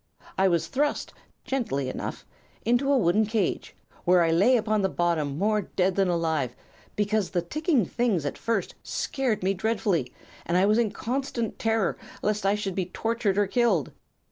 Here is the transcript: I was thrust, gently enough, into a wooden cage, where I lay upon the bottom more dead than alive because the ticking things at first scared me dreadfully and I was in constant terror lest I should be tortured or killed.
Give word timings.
I 0.35 0.47
was 0.47 0.65
thrust, 0.65 1.13
gently 1.45 1.87
enough, 1.87 2.25
into 2.65 2.91
a 2.91 2.97
wooden 2.97 3.27
cage, 3.27 3.75
where 4.03 4.23
I 4.23 4.31
lay 4.31 4.57
upon 4.57 4.81
the 4.81 4.89
bottom 4.89 5.37
more 5.37 5.61
dead 5.61 5.93
than 5.95 6.07
alive 6.07 6.55
because 6.95 7.29
the 7.29 7.41
ticking 7.43 7.85
things 7.85 8.25
at 8.25 8.35
first 8.35 8.73
scared 8.81 9.43
me 9.43 9.53
dreadfully 9.53 10.11
and 10.43 10.57
I 10.57 10.65
was 10.65 10.79
in 10.79 10.89
constant 10.89 11.59
terror 11.59 11.99
lest 12.23 12.47
I 12.47 12.55
should 12.55 12.73
be 12.73 12.87
tortured 12.87 13.37
or 13.37 13.45
killed. 13.45 13.91